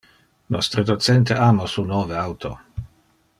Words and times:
Nostre 0.55 0.83
docente 0.91 1.37
ama 1.49 1.67
su 1.75 1.85
nove 1.93 2.17
auto. 2.23 2.53